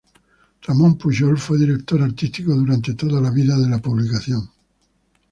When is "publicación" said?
3.77-4.49